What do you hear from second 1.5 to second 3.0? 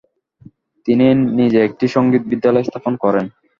একটি সংগীত বিদ্যালয় স্থাপন